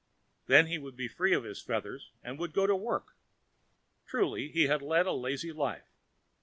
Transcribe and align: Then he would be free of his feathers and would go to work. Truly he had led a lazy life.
Then 0.47 0.65
he 0.65 0.79
would 0.79 0.95
be 0.95 1.07
free 1.07 1.31
of 1.31 1.43
his 1.43 1.61
feathers 1.61 2.09
and 2.23 2.39
would 2.39 2.53
go 2.53 2.65
to 2.65 2.75
work. 2.75 3.15
Truly 4.07 4.47
he 4.49 4.63
had 4.63 4.81
led 4.81 5.05
a 5.05 5.11
lazy 5.11 5.51
life. 5.51 5.91